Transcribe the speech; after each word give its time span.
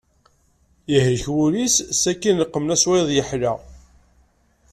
Yehlek 0.91 1.25
ul-is 1.43 1.75
sakin 2.01 2.41
leqmen-as 2.41 2.83
wayeḍ 2.89 3.09
yeḥla. 3.13 3.53